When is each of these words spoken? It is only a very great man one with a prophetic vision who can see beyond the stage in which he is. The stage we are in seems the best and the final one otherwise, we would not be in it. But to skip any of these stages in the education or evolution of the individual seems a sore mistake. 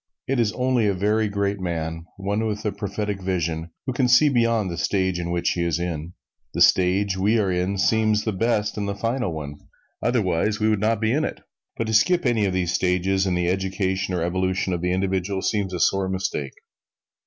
It 0.27 0.39
is 0.39 0.51
only 0.53 0.87
a 0.87 0.95
very 0.95 1.27
great 1.29 1.59
man 1.59 2.05
one 2.17 2.43
with 2.47 2.65
a 2.65 2.71
prophetic 2.71 3.21
vision 3.21 3.69
who 3.85 3.93
can 3.93 4.07
see 4.07 4.29
beyond 4.29 4.71
the 4.71 4.77
stage 4.79 5.19
in 5.19 5.29
which 5.29 5.51
he 5.51 5.63
is. 5.63 5.77
The 5.77 6.59
stage 6.61 7.17
we 7.19 7.37
are 7.37 7.51
in 7.51 7.77
seems 7.77 8.23
the 8.23 8.31
best 8.33 8.79
and 8.79 8.87
the 8.89 8.95
final 8.95 9.31
one 9.31 9.59
otherwise, 10.01 10.59
we 10.59 10.69
would 10.69 10.79
not 10.79 11.01
be 11.01 11.11
in 11.11 11.23
it. 11.23 11.41
But 11.77 11.85
to 11.85 11.93
skip 11.93 12.25
any 12.25 12.45
of 12.45 12.53
these 12.53 12.73
stages 12.73 13.27
in 13.27 13.35
the 13.35 13.47
education 13.47 14.15
or 14.15 14.23
evolution 14.23 14.73
of 14.73 14.81
the 14.81 14.91
individual 14.91 15.43
seems 15.43 15.71
a 15.71 15.79
sore 15.79 16.09
mistake. 16.09 16.53